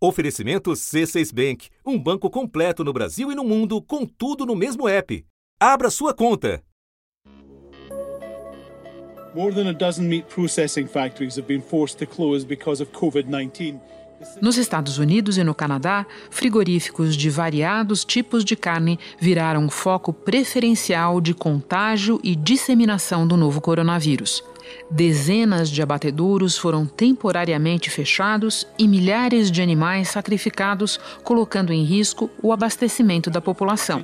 [0.00, 4.86] Oferecimento C6 Bank, um banco completo no Brasil e no mundo, com tudo no mesmo
[4.86, 5.26] app.
[5.58, 6.62] Abra sua conta.
[9.34, 13.80] More than a dozen meat processing factories have been forced to close because of COVID-19.
[14.40, 21.20] Nos Estados Unidos e no Canadá, frigoríficos de variados tipos de carne viraram foco preferencial
[21.20, 24.44] de contágio e disseminação do novo coronavírus.
[24.90, 32.52] Dezenas de abatedouros foram temporariamente fechados e milhares de animais sacrificados, colocando em risco o
[32.52, 34.02] abastecimento da população.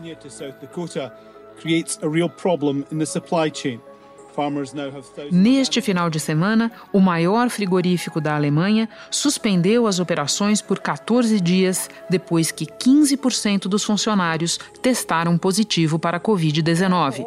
[5.30, 11.88] Neste final de semana, o maior frigorífico da Alemanha suspendeu as operações por 14 dias
[12.09, 17.24] depois que 15% dos funcionários testaram positivo para a Covid-19.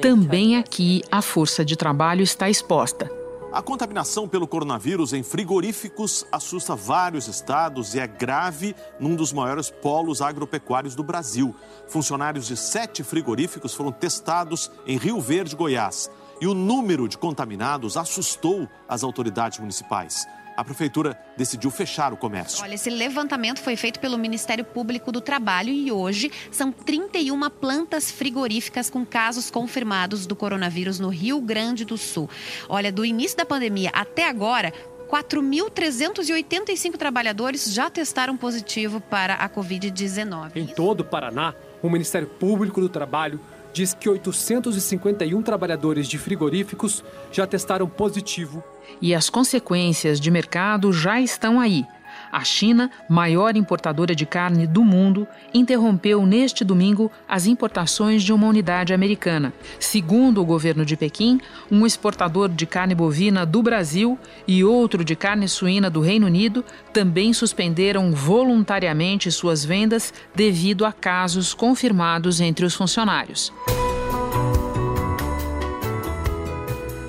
[0.00, 3.21] Também aqui a força de trabalho está exposta.
[3.52, 9.68] A contaminação pelo coronavírus em frigoríficos assusta vários estados e é grave num dos maiores
[9.68, 11.54] polos agropecuários do Brasil.
[11.86, 16.10] Funcionários de sete frigoríficos foram testados em Rio Verde, Goiás.
[16.40, 22.62] E o número de contaminados assustou as autoridades municipais a prefeitura decidiu fechar o comércio.
[22.62, 28.10] Olha, esse levantamento foi feito pelo Ministério Público do Trabalho e hoje são 31 plantas
[28.10, 32.28] frigoríficas com casos confirmados do coronavírus no Rio Grande do Sul.
[32.68, 34.72] Olha, do início da pandemia até agora,
[35.12, 40.52] 4.385 trabalhadores já testaram positivo para a Covid-19.
[40.56, 43.38] Em todo o Paraná, o Ministério Público do Trabalho
[43.72, 48.62] diz que 851 trabalhadores de frigoríficos já testaram positivo.
[49.00, 51.84] E as consequências de mercado já estão aí.
[52.32, 58.46] A China, maior importadora de carne do mundo, interrompeu neste domingo as importações de uma
[58.46, 59.52] unidade americana.
[59.78, 61.38] Segundo o governo de Pequim,
[61.70, 66.64] um exportador de carne bovina do Brasil e outro de carne suína do Reino Unido
[66.90, 73.52] também suspenderam voluntariamente suas vendas devido a casos confirmados entre os funcionários.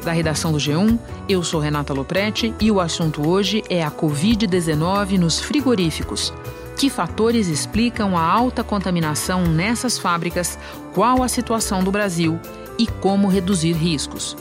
[0.04, 1.00] Da redação do G1,
[1.30, 6.34] eu sou Renata Loprete e o assunto hoje é a Covid-19 nos frigoríficos.
[6.78, 10.60] Que fatores explicam a alta contaminação nessas fábricas?
[10.94, 12.38] Qual a situação do Brasil
[12.78, 14.36] e como reduzir riscos?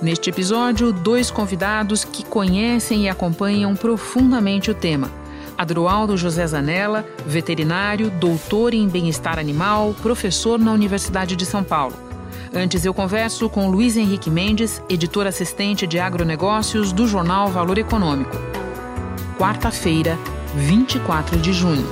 [0.00, 5.10] Neste episódio, dois convidados que conhecem e acompanham profundamente o tema.
[5.58, 12.07] Adroaldo José Zanella, veterinário, doutor em bem-estar animal, professor na Universidade de São Paulo.
[12.52, 18.36] Antes eu converso com Luiz Henrique Mendes, editor assistente de agronegócios do jornal Valor Econômico.
[19.38, 20.18] Quarta-feira,
[20.54, 21.86] 24 de junho.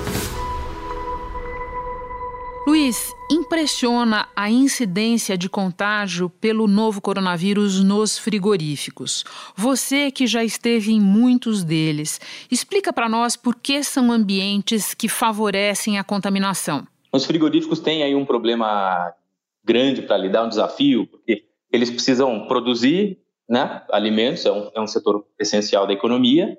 [2.66, 9.24] Luiz, impressiona a incidência de contágio pelo novo coronavírus nos frigoríficos.
[9.54, 12.18] Você que já esteve em muitos deles,
[12.50, 16.86] explica para nós por que são ambientes que favorecem a contaminação.
[17.12, 19.12] Os frigoríficos têm aí um problema
[19.66, 23.18] grande para lidar, um desafio, porque eles precisam produzir
[23.48, 26.56] né, alimentos, é um, é um setor essencial da economia,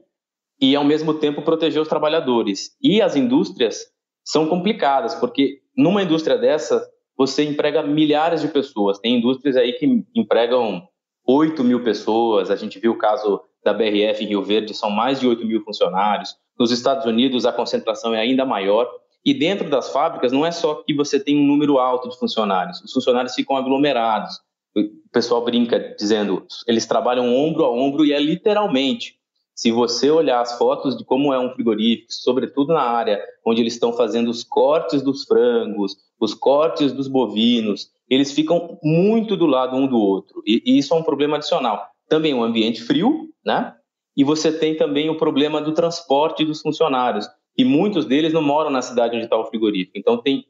[0.59, 2.75] e ao mesmo tempo proteger os trabalhadores.
[2.81, 3.85] E as indústrias
[4.23, 6.85] são complicadas, porque numa indústria dessa,
[7.16, 9.00] você emprega milhares de pessoas.
[9.00, 10.88] Tem indústrias aí que empregam
[11.28, 12.51] 8 mil pessoas.
[12.51, 15.62] A gente viu o caso da BRF em Rio Verde, são mais de 8 mil
[15.63, 16.35] funcionários.
[16.59, 18.90] Nos Estados Unidos, a concentração é ainda maior.
[19.28, 22.80] E dentro das fábricas, não é só que você tem um número alto de funcionários,
[22.82, 24.40] os funcionários ficam aglomerados.
[24.74, 29.18] O pessoal brinca dizendo, eles trabalham ombro a ombro e é literalmente.
[29.54, 33.74] Se você olhar as fotos de como é um frigorífico, sobretudo na área onde eles
[33.74, 39.76] estão fazendo os cortes dos frangos, os cortes dos bovinos, eles ficam muito do lado
[39.76, 40.42] um do outro.
[40.48, 41.86] E, e isso é um problema adicional.
[42.08, 43.76] Também um ambiente frio, né?
[44.16, 48.69] E você tem também o problema do transporte dos funcionários e muitos deles não moram
[48.69, 49.97] na cidade onde está o frigorífico.
[49.97, 50.45] Então tem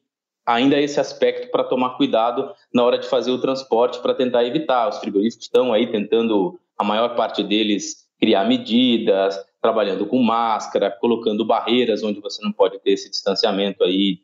[0.46, 4.90] ainda esse aspecto para tomar cuidado na hora de fazer o transporte para tentar evitar.
[4.90, 11.46] Os frigoríficos estão aí tentando, a maior parte deles, criar medidas, trabalhando com máscara, colocando
[11.46, 14.20] barreiras onde você não pode ter esse distanciamento aí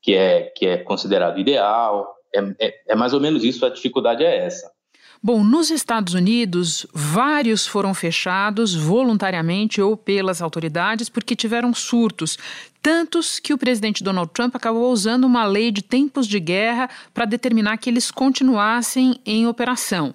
[0.00, 2.14] que é, que é considerado ideal.
[2.34, 4.70] É, é, é mais ou menos isso, a dificuldade é essa.
[5.20, 12.38] Bom, nos Estados Unidos, vários foram fechados voluntariamente ou pelas autoridades porque tiveram surtos.
[12.80, 17.24] Tantos que o presidente Donald Trump acabou usando uma lei de tempos de guerra para
[17.24, 20.14] determinar que eles continuassem em operação.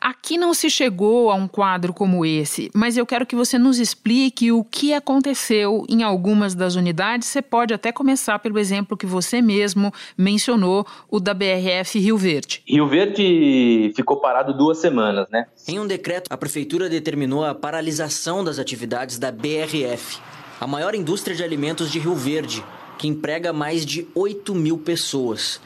[0.00, 3.78] Aqui não se chegou a um quadro como esse, mas eu quero que você nos
[3.78, 7.28] explique o que aconteceu em algumas das unidades.
[7.28, 12.62] Você pode até começar pelo exemplo que você mesmo mencionou, o da BRF Rio Verde.
[12.66, 15.46] Rio Verde ficou parado duas semanas, né?
[15.68, 20.20] Em um decreto, a prefeitura determinou a paralisação das atividades da BRF
[20.62, 22.64] a maior indústria de alimentos de Rio Verde,
[22.96, 25.60] que emprega mais de 8 mil pessoas.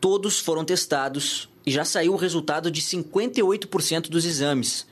[0.00, 4.88] Todos foram testados e já saiu o resultado de 58% dos exames.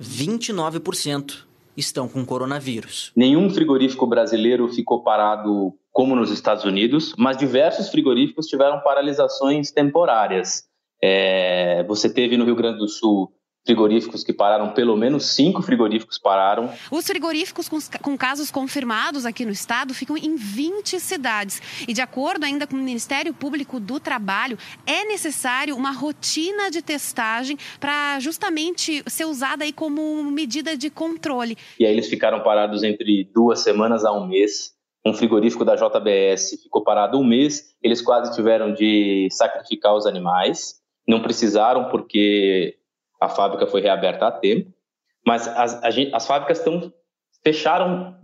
[0.00, 1.38] 29%
[1.76, 3.10] estão com coronavírus.
[3.16, 10.68] Nenhum frigorífico brasileiro ficou parado como nos Estados Unidos, mas diversos frigoríficos tiveram paralisações temporárias.
[11.02, 13.32] É, você teve no Rio Grande do Sul
[13.64, 16.70] frigoríficos que pararam, pelo menos cinco frigoríficos pararam.
[16.90, 21.60] Os frigoríficos com, com, casos confirmados aqui no estado ficam em 20 cidades.
[21.86, 26.82] E de acordo ainda com o Ministério Público do Trabalho, é necessário uma rotina de
[26.82, 31.56] testagem para justamente ser usada aí como medida de controle.
[31.78, 34.72] E aí eles ficaram parados entre duas semanas a um mês.
[35.04, 40.74] Um frigorífico da JBS ficou parado um mês, eles quase tiveram de sacrificar os animais.
[41.08, 42.76] Não precisaram porque
[43.20, 44.72] a fábrica foi reaberta a tempo,
[45.26, 45.80] mas as,
[46.12, 46.92] as fábricas estão
[47.44, 48.16] fecharam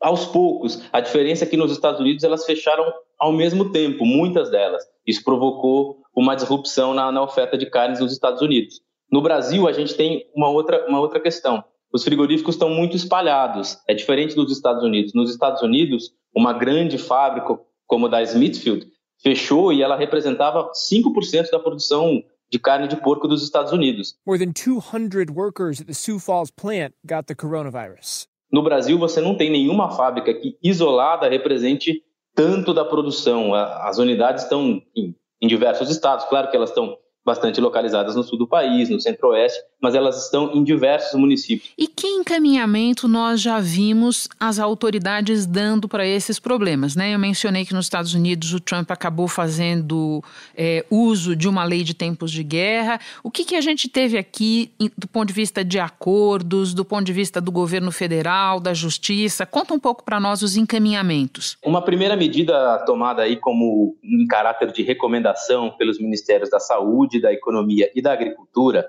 [0.00, 0.82] aos poucos.
[0.92, 2.84] A diferença é que nos Estados Unidos elas fecharam
[3.18, 4.84] ao mesmo tempo, muitas delas.
[5.06, 8.80] Isso provocou uma disrupção na, na oferta de carnes nos Estados Unidos.
[9.10, 11.62] No Brasil, a gente tem uma outra, uma outra questão.
[11.92, 13.78] Os frigoríficos estão muito espalhados.
[13.86, 15.14] É diferente dos Estados Unidos.
[15.14, 18.86] Nos Estados Unidos, uma grande fábrica como a da Smithfield
[19.22, 24.14] fechou e ela representava 5% da produção de carne de porco dos Estados Unidos.
[24.26, 28.26] More than 200 workers at the Sioux Falls plant got the coronavirus.
[28.52, 32.02] No Brasil, você não tem nenhuma fábrica que isolada represente
[32.34, 33.54] tanto da produção.
[33.54, 36.96] As unidades estão em, em diversos estados, claro que elas estão
[37.26, 41.72] bastante localizadas no sul do país, no centro-oeste, mas elas estão em diversos municípios.
[41.76, 46.94] E que encaminhamento nós já vimos as autoridades dando para esses problemas?
[46.94, 47.12] Né?
[47.12, 50.22] Eu mencionei que nos Estados Unidos o Trump acabou fazendo
[50.56, 53.00] é, uso de uma lei de tempos de guerra.
[53.24, 57.04] O que, que a gente teve aqui do ponto de vista de acordos, do ponto
[57.04, 59.44] de vista do governo federal, da justiça?
[59.44, 61.58] Conta um pouco para nós os encaminhamentos.
[61.64, 67.20] Uma primeira medida tomada aí como em caráter de recomendação pelos ministérios da Saúde Saúde,
[67.20, 68.88] da Economia e da Agricultura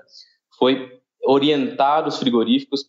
[0.58, 2.84] foi orientar os frigoríficos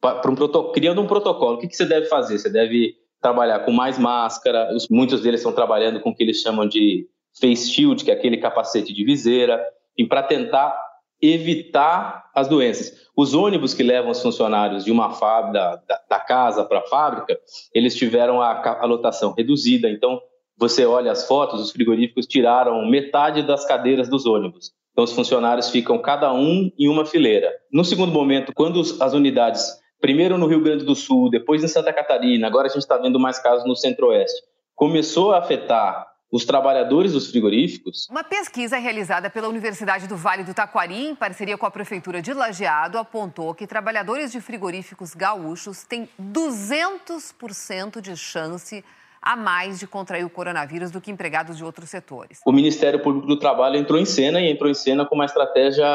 [0.00, 1.56] para um criando um protocolo.
[1.56, 2.38] O que, que você deve fazer?
[2.38, 6.66] Você deve trabalhar com mais máscara, muitos deles estão trabalhando com o que eles chamam
[6.66, 7.06] de
[7.40, 9.64] face shield, que é aquele capacete de viseira,
[9.96, 10.76] e para tentar
[11.20, 12.92] evitar as doenças.
[13.16, 17.38] Os ônibus que levam os funcionários de uma fábrica, da, da casa para a fábrica,
[17.72, 20.20] eles tiveram a, a lotação reduzida, então
[20.56, 24.72] você olha as fotos, os frigoríficos tiraram metade das cadeiras dos ônibus.
[24.92, 27.50] Então, os funcionários ficam cada um em uma fileira.
[27.72, 29.66] No segundo momento, quando as unidades,
[30.00, 33.18] primeiro no Rio Grande do Sul, depois em Santa Catarina, agora a gente está vendo
[33.18, 34.42] mais casos no Centro-Oeste,
[34.74, 38.08] começou a afetar os trabalhadores dos frigoríficos.
[38.10, 42.32] Uma pesquisa realizada pela Universidade do Vale do Taquari, em parceria com a Prefeitura de
[42.32, 48.82] Lajeado, apontou que trabalhadores de frigoríficos gaúchos têm 200% de chance
[49.22, 52.40] a mais de contrair o coronavírus do que empregados de outros setores.
[52.44, 55.86] O Ministério Público do Trabalho entrou em cena e entrou em cena com uma estratégia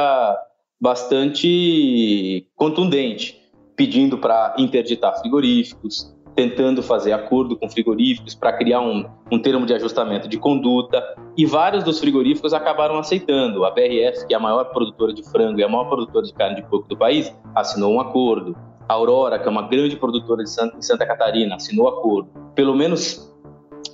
[0.79, 3.37] bastante contundente,
[3.75, 9.73] pedindo para interditar frigoríficos, tentando fazer acordo com frigoríficos para criar um, um termo de
[9.73, 11.03] ajustamento de conduta,
[11.35, 13.65] e vários dos frigoríficos acabaram aceitando.
[13.65, 16.57] A BRF, que é a maior produtora de frango e a maior produtora de carne
[16.57, 18.55] de porco do país, assinou um acordo.
[18.87, 22.29] A Aurora, que é uma grande produtora de Santa, Santa Catarina, assinou acordo.
[22.55, 23.27] Pelo menos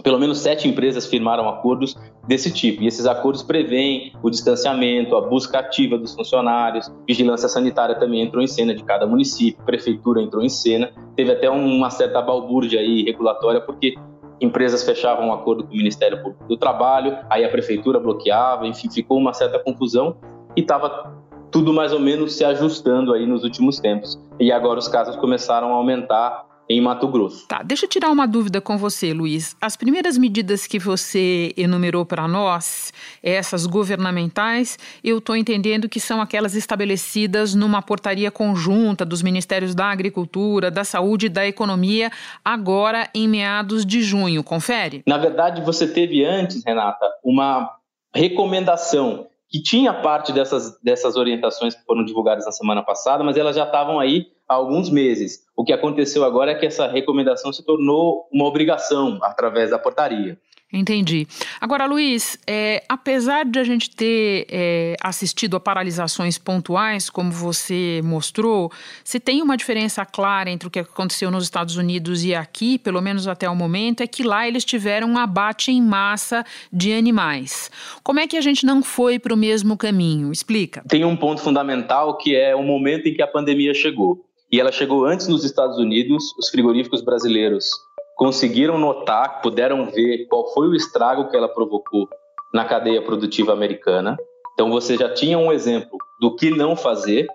[0.03, 1.95] pelo menos sete empresas firmaram acordos
[2.27, 2.83] desse tipo.
[2.83, 8.43] E esses acordos prevêem o distanciamento, a busca ativa dos funcionários, vigilância sanitária também entrou
[8.43, 10.91] em cena de cada município, prefeitura entrou em cena.
[11.15, 13.95] Teve até uma certa balbúrdia aí regulatória, porque
[14.41, 18.89] empresas fechavam um acordo com o Ministério Público do Trabalho, aí a prefeitura bloqueava, enfim,
[18.89, 20.17] ficou uma certa confusão
[20.55, 21.22] e estava
[21.53, 24.19] tudo mais ou menos se ajustando aí nos últimos tempos.
[24.39, 27.47] E agora os casos começaram a aumentar em Mato Grosso.
[27.47, 29.55] Tá, deixa eu tirar uma dúvida com você, Luiz.
[29.61, 32.91] As primeiras medidas que você enumerou para nós,
[33.21, 39.85] essas governamentais, eu estou entendendo que são aquelas estabelecidas numa portaria conjunta dos Ministérios da
[39.85, 42.09] Agricultura, da Saúde e da Economia,
[42.43, 44.43] agora em meados de junho.
[44.43, 45.03] Confere?
[45.05, 47.69] Na verdade, você teve antes, Renata, uma
[48.15, 53.55] recomendação que tinha parte dessas, dessas orientações que foram divulgadas na semana passada, mas elas
[53.55, 55.45] já estavam aí há alguns meses.
[55.55, 60.39] O que aconteceu agora é que essa recomendação se tornou uma obrigação através da portaria.
[60.73, 61.27] Entendi.
[61.61, 68.01] Agora, Luiz, é, apesar de a gente ter é, assistido a paralisações pontuais, como você
[68.03, 68.71] mostrou,
[69.03, 73.03] se tem uma diferença clara entre o que aconteceu nos Estados Unidos e aqui, pelo
[73.03, 77.69] menos até o momento, é que lá eles tiveram um abate em massa de animais.
[78.01, 80.31] Como é que a gente não foi para o mesmo caminho?
[80.31, 80.83] Explica.
[80.87, 84.25] Tem um ponto fundamental que é o momento em que a pandemia chegou.
[84.51, 87.69] E ela chegou antes nos Estados Unidos, os frigoríficos brasileiros
[88.15, 92.07] conseguiram notar, puderam ver qual foi o estrago que ela provocou
[92.53, 94.17] na cadeia produtiva americana.
[94.53, 97.27] Então você já tinha um exemplo do que não fazer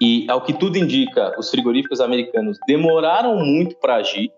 [0.00, 4.30] e ao que tudo indica, os frigoríficos americanos demoraram muito para agir.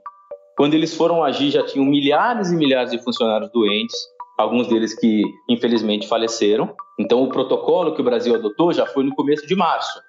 [0.56, 3.96] Quando eles foram agir, já tinham milhares e milhares de funcionários doentes,
[4.38, 6.74] alguns deles que infelizmente faleceram.
[6.98, 10.00] Então o protocolo que o Brasil adotou já foi no começo de março,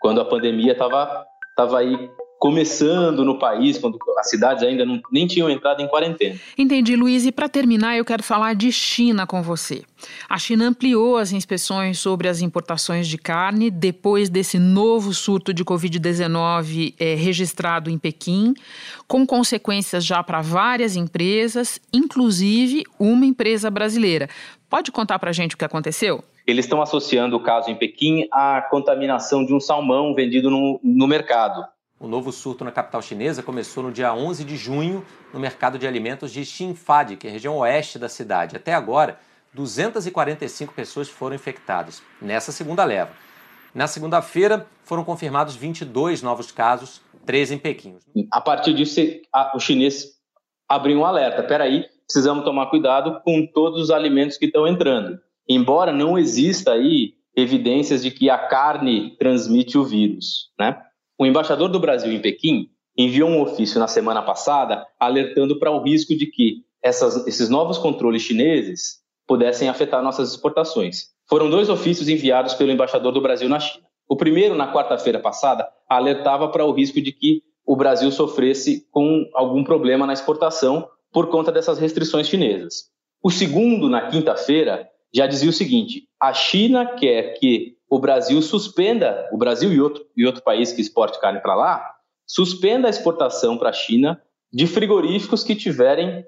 [0.00, 2.10] quando a pandemia estava estava aí
[2.44, 6.38] começando no país, quando as cidades ainda não, nem tinham entrado em quarentena.
[6.58, 7.24] Entendi, Luiz.
[7.24, 9.80] E para terminar, eu quero falar de China com você.
[10.28, 15.64] A China ampliou as inspeções sobre as importações de carne depois desse novo surto de
[15.64, 18.52] Covid-19 é, registrado em Pequim,
[19.08, 24.28] com consequências já para várias empresas, inclusive uma empresa brasileira.
[24.68, 26.22] Pode contar para a gente o que aconteceu?
[26.46, 31.06] Eles estão associando o caso em Pequim à contaminação de um salmão vendido no, no
[31.06, 31.64] mercado.
[31.98, 35.86] O novo surto na capital chinesa começou no dia 11 de junho no mercado de
[35.86, 38.56] alimentos de Xinfadi, que é a região oeste da cidade.
[38.56, 39.18] Até agora,
[39.54, 43.12] 245 pessoas foram infectadas nessa segunda leva.
[43.72, 47.98] Na segunda-feira, foram confirmados 22 novos casos, 13 em Pequim.
[48.30, 49.00] A partir disso,
[49.54, 50.14] o chinês
[50.68, 51.42] abriu um alerta.
[51.42, 55.18] Peraí, precisamos tomar cuidado com todos os alimentos que estão entrando.
[55.48, 60.80] Embora não exista aí evidências de que a carne transmite o vírus, né?
[61.18, 65.82] O embaixador do Brasil em Pequim enviou um ofício na semana passada alertando para o
[65.82, 71.08] risco de que essas, esses novos controles chineses pudessem afetar nossas exportações.
[71.28, 73.86] Foram dois ofícios enviados pelo embaixador do Brasil na China.
[74.08, 79.24] O primeiro, na quarta-feira passada, alertava para o risco de que o Brasil sofresse com
[79.34, 82.90] algum problema na exportação por conta dessas restrições chinesas.
[83.22, 89.28] O segundo, na quinta-feira, já dizia o seguinte: a China quer que o Brasil suspenda,
[89.32, 91.94] o Brasil e outro, e outro país que exporte carne para lá,
[92.26, 94.20] suspenda a exportação para a China
[94.52, 96.24] de frigoríficos que tiverem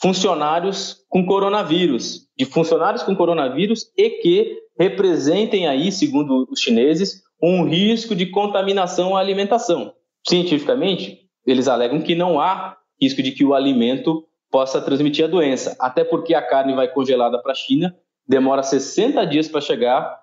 [0.00, 7.64] funcionários com coronavírus, de funcionários com coronavírus e que representem aí, segundo os chineses, um
[7.64, 9.92] risco de contaminação à alimentação.
[10.26, 15.76] Cientificamente, eles alegam que não há risco de que o alimento possa transmitir a doença,
[15.80, 17.94] até porque a carne vai congelada para a China,
[18.26, 20.21] demora 60 dias para chegar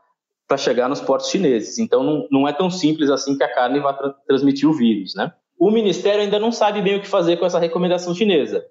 [0.50, 1.78] para chegar nos portos chineses.
[1.78, 5.14] Então, não, não é tão simples assim que a carne vai tra transmitir o vírus,
[5.14, 5.32] né?
[5.60, 8.66] O Ministério ainda não sabe bem o que fazer com essa recomendação chinesa.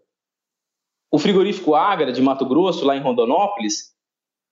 [1.12, 3.92] O frigorífico Agra, de Mato Grosso, lá em Rondonópolis,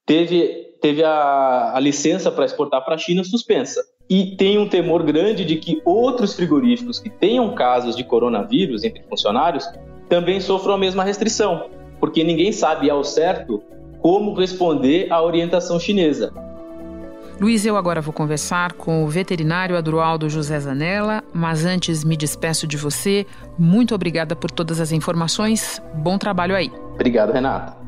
[0.07, 3.83] teve, teve a, a licença para exportar para a China suspensa.
[4.09, 9.03] E tem um temor grande de que outros frigoríficos que tenham casos de coronavírus entre
[9.03, 9.69] funcionários
[10.09, 11.69] também sofram a mesma restrição,
[11.99, 13.61] porque ninguém sabe ao certo
[13.99, 16.46] como responder à orientação chinesa.
[17.39, 22.67] Luiz, eu agora vou conversar com o veterinário Adroaldo José Zanella, mas antes me despeço
[22.67, 23.27] de você.
[23.59, 25.81] Muito obrigada por todas as informações.
[25.95, 26.73] Bom trabalho aí.
[26.95, 27.86] Obrigado, Renata.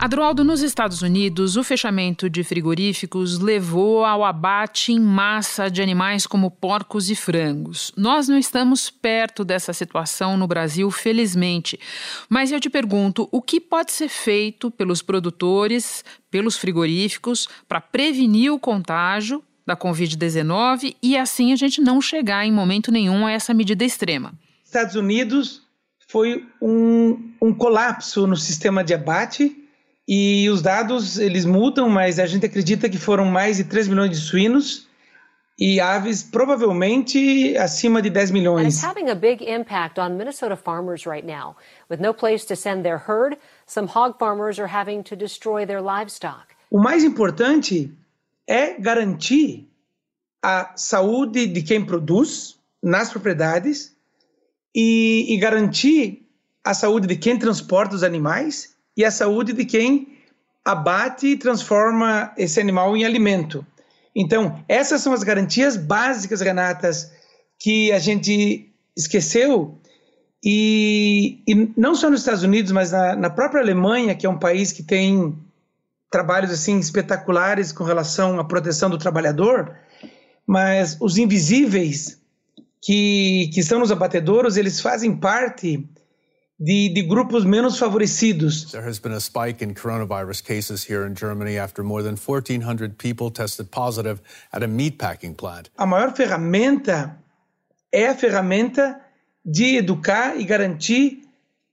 [0.00, 6.24] Adroaldo, nos Estados Unidos, o fechamento de frigoríficos levou ao abate em massa de animais
[6.24, 7.90] como porcos e frangos.
[7.96, 11.80] Nós não estamos perto dessa situação no Brasil, felizmente.
[12.28, 18.52] Mas eu te pergunto, o que pode ser feito pelos produtores, pelos frigoríficos, para prevenir
[18.52, 23.52] o contágio da Covid-19 e assim a gente não chegar em momento nenhum a essa
[23.52, 24.32] medida extrema?
[24.64, 25.62] Estados Unidos
[26.06, 29.64] foi um, um colapso no sistema de abate
[30.08, 34.10] e os dados, eles mudam, mas a gente acredita que foram mais de 3 milhões
[34.10, 34.88] de suínos
[35.58, 38.64] e aves provavelmente acima de 10 milhões.
[38.64, 41.56] And it's having a big impact on Minnesota farmers right now.
[41.90, 43.36] With no place to send their herd,
[43.66, 46.54] some hog farmers are having to destroy their livestock.
[46.70, 47.92] O mais importante
[48.46, 49.68] é garantir
[50.42, 53.94] a saúde de quem produz nas propriedades
[54.74, 56.26] e, e garantir
[56.64, 60.18] a saúde de quem transporta os animais e a saúde de quem
[60.64, 63.64] abate e transforma esse animal em alimento.
[64.14, 67.12] Então, essas são as garantias básicas, Renatas,
[67.60, 69.78] que a gente esqueceu.
[70.44, 74.38] E, e não só nos Estados Unidos, mas na, na, própria Alemanha, que é um
[74.38, 75.38] país que tem
[76.10, 79.76] trabalhos assim espetaculares com relação à proteção do trabalhador,
[80.44, 82.20] mas os invisíveis
[82.82, 85.88] que, que estão nos abatedouros, eles fazem parte
[86.58, 88.72] de, de, grupos menos favorecidos.
[88.72, 92.96] There has been a spike in coronavirus cases here in Germany after more than 1400
[92.98, 94.20] people tested positive
[94.52, 95.70] at a meatpacking plant.
[95.78, 97.16] A maior ferramenta
[97.92, 99.00] é a ferramenta
[99.44, 101.22] de educar e garantir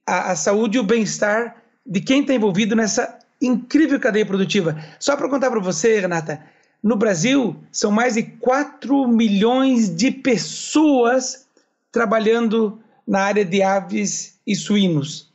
[0.06, 4.76] a, a saúde e o bem-estar de quem está envolvido nessa incrível cadeia produtiva.
[5.00, 6.40] Só para contar para você, Renata,
[6.82, 11.46] no Brasil são mais de 4 milhões de pessoas
[11.90, 15.30] trabalhando na área de aves e suínos.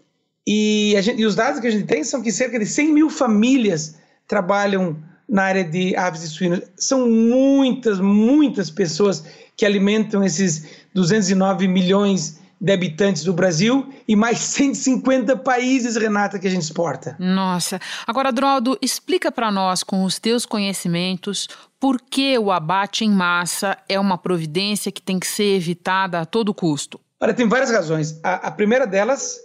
[0.46, 3.10] E, gente, e, os dados que a gente tem são que cerca de 100 mil
[3.10, 3.96] famílias
[4.28, 4.98] trabalham
[5.30, 6.62] na área de aves e suínos.
[6.76, 9.24] São muitas, muitas pessoas
[9.56, 16.48] que alimentam esses 209 milhões de habitantes do Brasil e mais 150 países, Renata, que
[16.48, 17.16] a gente exporta.
[17.18, 17.82] Nossa.
[18.06, 21.48] Agora, Droldo, explica para nós, com os teus conhecimentos,
[21.80, 26.26] por que o abate em massa é uma providência que tem que ser evitada a
[26.26, 27.00] todo custo.
[27.22, 28.20] Olha, tem várias razões.
[28.24, 29.40] A, a primeira delas,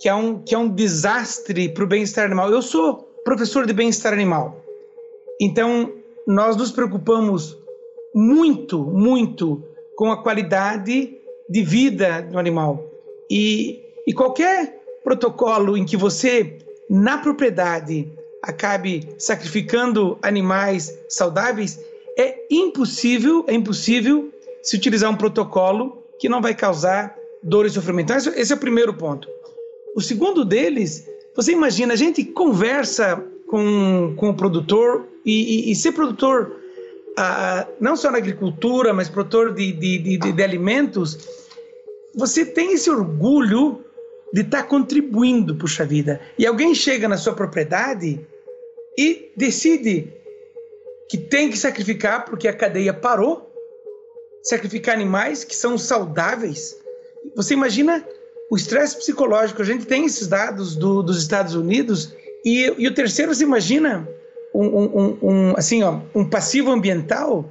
[0.00, 2.50] que é um, que é um desastre para o bem-estar animal.
[2.50, 4.64] Eu sou professor de bem-estar animal.
[5.38, 5.92] Então,
[6.26, 7.58] nós nos preocupamos
[8.14, 9.62] muito, muito
[9.94, 11.18] com a qualidade
[11.50, 12.82] de vida do animal.
[13.30, 16.56] E, e qualquer protocolo em que você,
[16.88, 18.10] na propriedade,
[18.42, 21.78] acabe sacrificando animais saudáveis,
[22.16, 24.32] é impossível, é impossível
[24.62, 28.12] se utilizar um protocolo que não vai causar dor e sofrimento.
[28.12, 29.28] Então, esse é o primeiro ponto.
[29.94, 35.74] O segundo deles, você imagina, a gente conversa com, com o produtor e, e, e
[35.76, 36.56] ser produtor,
[37.16, 41.18] ah, não só na agricultura, mas produtor de, de, de, de alimentos,
[42.14, 43.84] você tem esse orgulho
[44.32, 46.20] de estar tá contribuindo, puxa vida.
[46.38, 48.20] E alguém chega na sua propriedade
[48.96, 50.12] e decide
[51.08, 53.50] que tem que sacrificar porque a cadeia parou,
[54.42, 56.76] sacrificar animais que são saudáveis,
[57.34, 58.04] você imagina
[58.50, 59.62] o estresse psicológico.
[59.62, 62.14] A gente tem esses dados do, dos Estados Unidos.
[62.44, 64.08] E, e, o terceiro, você imagina
[64.54, 67.50] um, um, um, assim, ó, um passivo ambiental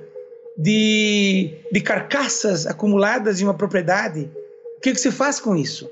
[0.58, 4.30] de, de carcaças acumuladas em uma propriedade.
[4.78, 5.90] O que, que você faz com isso?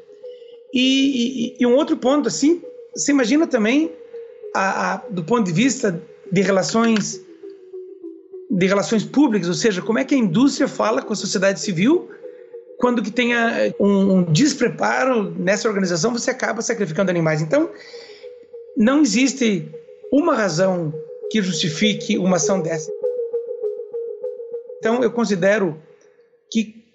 [0.74, 2.62] E, e, e, um outro ponto, assim,
[2.94, 3.91] você imagina também,
[4.53, 6.01] a, a, do ponto de vista
[6.32, 7.24] de relações
[8.50, 12.08] de relações públicas, ou seja, como é que a indústria fala com a sociedade civil
[12.77, 17.41] quando que tenha um, despreparo nessa organização, você acaba sacrificando animais.
[17.41, 17.69] Então,
[18.78, 19.71] não existe
[20.12, 20.93] uma razão
[21.32, 22.91] que justifique uma ação dessa.
[24.78, 25.82] Então, eu considero
[26.52, 26.86] que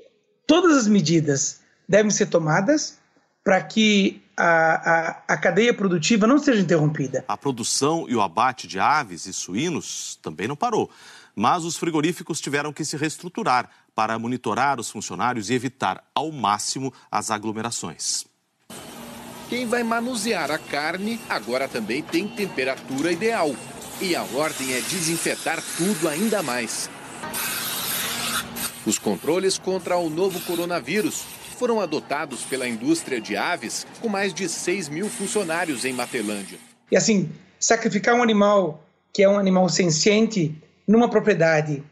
[0.46, 2.98] todas as medidas devem ser tomadas
[3.42, 7.24] para que a, a, a, cadeia produtiva não seja interrompida.
[7.26, 10.90] A produção e o abate de aves e suínos também não parou
[11.35, 16.92] mas os frigoríficos tiveram que se reestruturar para monitorar os funcionários e evitar ao máximo
[17.11, 18.24] as aglomerações.
[19.48, 23.50] Quem vai manusear a carne agora também tem temperatura ideal.
[24.00, 26.88] E a ordem é desinfetar tudo ainda mais.
[28.87, 31.24] Os controles contra o novo coronavírus
[31.59, 36.59] foram adotados pela indústria de aves com mais de 6 mil funcionários em Matelândia.
[36.90, 40.55] E assim, sacrificar um animal que é um animal senciente
[40.87, 41.83] numa propriedade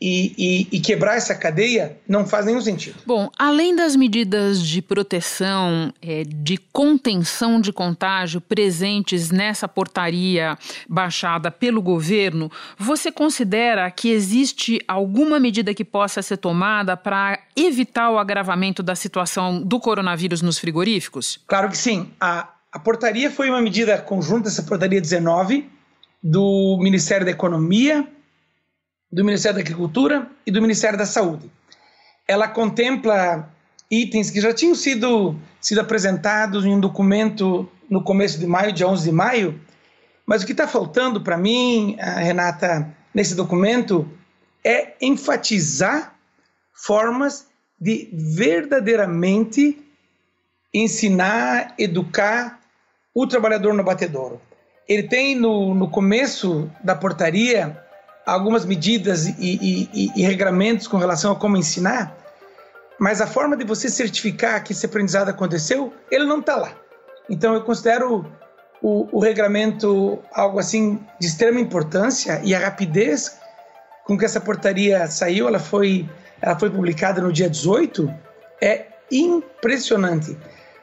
[0.00, 3.00] e, e, e, quebrar essa cadeia não faz nenhum sentido.
[3.04, 10.56] Bom, além das medidas de proteção, é, de contenção de contágio presentes nessa portaria
[10.88, 18.10] baixada pelo governo, você considera que existe alguma medida que possa ser tomada para evitar
[18.10, 21.40] o agravamento da situação do coronavírus nos frigoríficos?
[21.44, 22.08] Claro que sim.
[22.20, 25.68] A, a portaria foi uma medida conjunta, essa portaria 19,
[26.22, 28.06] do Ministério da Economia
[29.10, 31.50] do Ministério da Agricultura e do Ministério da Saúde.
[32.26, 33.50] Ela contempla
[33.90, 38.86] itens que já tinham sido, sido apresentados em um documento no começo de maio, dia
[38.86, 39.60] 11 de maio,
[40.26, 44.06] mas o que está faltando para mim, Renata, nesse documento
[44.62, 46.14] é enfatizar
[46.74, 47.46] formas
[47.80, 49.82] de verdadeiramente
[50.72, 52.60] ensinar, educar
[53.14, 54.38] o trabalhador no batedouro.
[54.86, 57.82] Ele tem no, no começo da portaria
[58.28, 62.14] algumas medidas e, e, e, e regramentos com relação a como ensinar,
[62.98, 66.72] mas a forma de você certificar que esse aprendizado aconteceu, ele não está lá.
[67.30, 68.30] Então eu considero
[68.82, 73.38] o, o regramento algo assim de extrema importância e a rapidez
[74.04, 76.08] com que essa portaria saiu, ela foi,
[76.40, 78.12] ela foi publicada no dia 18,
[78.60, 80.36] é impressionante.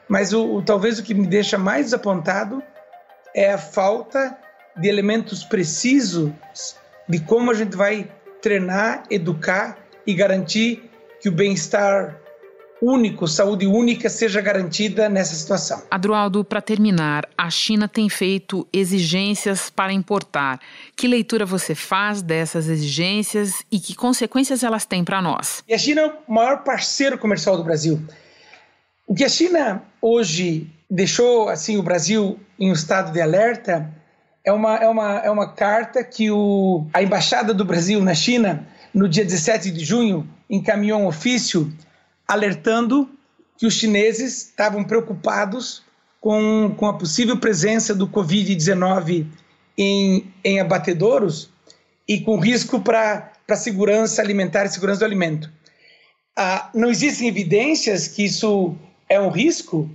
[0.08, 2.60] Mas o, o, talvez o que me deixa mais desapontado
[3.34, 4.36] é a falta
[4.76, 6.32] de elementos precisos
[7.08, 10.90] de como a gente vai treinar, educar e garantir
[11.20, 12.20] que o bem-estar
[12.80, 15.82] único, saúde única seja garantida nessa situação.
[15.90, 20.60] Adroaldo, para terminar, a China tem feito exigências para importar.
[20.94, 25.62] Que leitura você faz dessas exigências e que consequências elas têm para nós?
[25.66, 28.00] E a China é o maior parceiro comercial do Brasil.
[29.06, 33.90] O que a China hoje deixou assim o Brasil em um estado de alerta
[34.46, 38.64] é uma, é uma, é uma carta que o, a Embaixada do Brasil na China,
[38.94, 41.72] no dia 17 de junho, encaminhou um ofício
[42.28, 43.10] alertando
[43.58, 45.82] que os chineses estavam preocupados
[46.20, 49.26] com, com a possível presença do Covid-19
[49.76, 51.50] em, em abatedouros
[52.06, 55.50] e com risco para a segurança alimentar e segurança do alimento.
[56.38, 58.76] Ah, não existem evidências que isso
[59.08, 59.90] é um risco,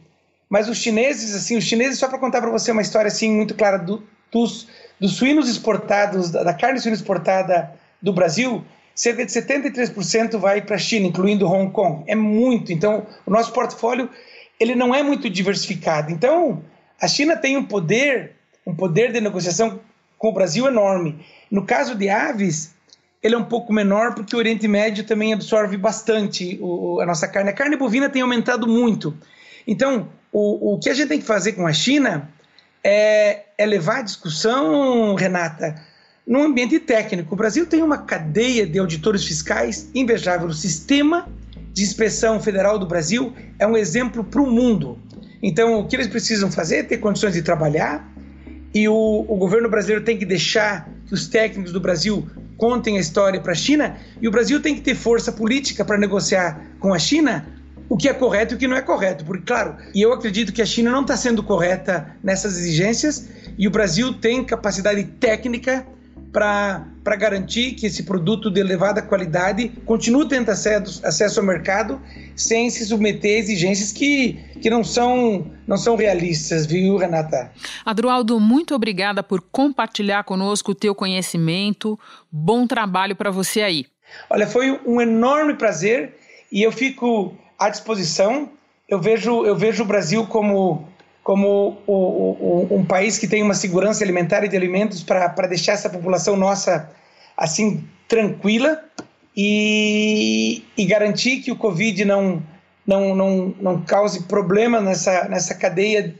[0.49, 3.55] mas os chineses, assim, os chineses, só para contar para você uma história assim muito
[3.55, 4.67] clara do, dos,
[4.99, 8.63] dos suínos exportados, da, da carne suína exportada do Brasil,
[8.95, 12.03] cerca de 73% vai para a China, incluindo Hong Kong.
[12.07, 12.71] É muito.
[12.71, 14.09] Então, o nosso portfólio
[14.59, 16.11] ele não é muito diversificado.
[16.11, 16.63] Então,
[17.01, 18.33] a China tem um poder,
[18.65, 19.79] um poder de negociação
[20.19, 21.25] com o Brasil enorme.
[21.49, 22.75] No caso de aves,
[23.23, 27.27] ele é um pouco menor porque o Oriente Médio também absorve bastante o, a nossa
[27.27, 27.49] carne.
[27.49, 29.17] A carne bovina tem aumentado muito.
[29.65, 32.29] Então, o, o que a gente tem que fazer com a China
[32.83, 35.75] é, é levar a discussão, Renata,
[36.25, 37.33] num ambiente técnico.
[37.33, 40.47] O Brasil tem uma cadeia de auditores fiscais invejável.
[40.47, 41.27] O sistema
[41.73, 44.97] de inspeção federal do Brasil é um exemplo para o mundo.
[45.41, 48.07] Então, o que eles precisam fazer é ter condições de trabalhar
[48.73, 53.01] e o, o governo brasileiro tem que deixar que os técnicos do Brasil contem a
[53.01, 56.93] história para a China e o Brasil tem que ter força política para negociar com
[56.93, 57.45] a China
[57.91, 59.25] o que é correto e o que não é correto.
[59.25, 63.27] Porque, claro, e eu acredito que a China não está sendo correta nessas exigências
[63.57, 65.85] e o Brasil tem capacidade técnica
[66.31, 66.85] para
[67.17, 72.01] garantir que esse produto de elevada qualidade continue tendo acesso, acesso ao mercado
[72.33, 77.51] sem se submeter a exigências que, que não, são, não são realistas, viu, Renata?
[77.83, 81.99] Adroaldo, muito obrigada por compartilhar conosco o teu conhecimento.
[82.31, 83.85] Bom trabalho para você aí.
[84.29, 86.15] Olha, foi um enorme prazer
[86.49, 88.49] e eu fico à disposição.
[88.89, 90.87] Eu vejo, eu vejo o Brasil como
[91.23, 95.73] como o, o, um país que tem uma segurança alimentar e de alimentos para deixar
[95.73, 96.89] essa população nossa
[97.37, 98.83] assim tranquila
[99.37, 102.41] e, e, garantir que o Covid não,
[102.85, 106.15] não, não, não cause problema nessa, nessa cadeia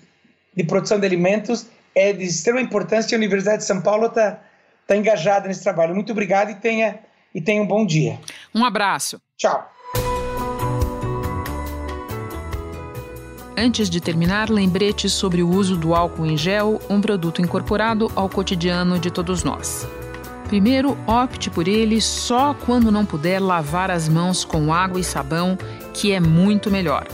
[0.56, 4.40] de produção de alimentos é de extrema importância e a Universidade de São Paulo está
[4.88, 5.96] tá engajada nesse trabalho.
[5.96, 7.00] Muito obrigado e tenha,
[7.34, 8.20] e tenha um bom dia.
[8.54, 9.20] Um abraço.
[9.36, 9.70] Tchau.
[13.64, 18.28] Antes de terminar, lembrete sobre o uso do álcool em gel, um produto incorporado ao
[18.28, 19.88] cotidiano de todos nós.
[20.48, 25.56] Primeiro, opte por ele só quando não puder lavar as mãos com água e sabão,
[25.94, 27.06] que é muito melhor.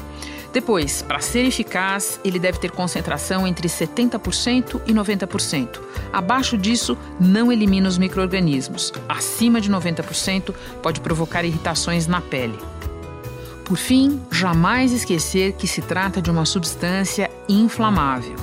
[0.53, 5.81] Depois, para ser eficaz, ele deve ter concentração entre 70% e 90%.
[6.13, 8.93] Abaixo disso, não elimina os micro-organismos.
[9.09, 12.57] Acima de 90%, pode provocar irritações na pele.
[13.67, 18.37] Por fim, jamais esquecer que se trata de uma substância inflamável.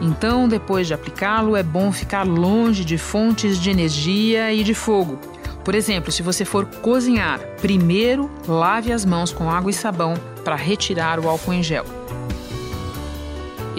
[0.00, 5.18] Então, depois de aplicá-lo, é bom ficar longe de fontes de energia e de fogo.
[5.64, 10.14] Por exemplo, se você for cozinhar, primeiro lave as mãos com água e sabão
[10.44, 11.84] para retirar o álcool em gel.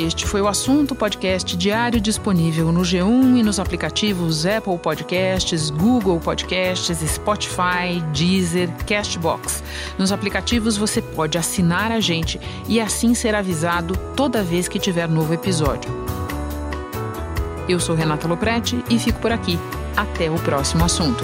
[0.01, 6.19] Este foi o assunto podcast diário disponível no G1 e nos aplicativos Apple Podcasts, Google
[6.19, 9.63] Podcasts, Spotify, Deezer, Castbox.
[9.99, 15.07] Nos aplicativos você pode assinar a gente e assim ser avisado toda vez que tiver
[15.07, 15.91] novo episódio.
[17.69, 19.59] Eu sou Renata Loprete e fico por aqui.
[19.95, 21.23] Até o próximo assunto.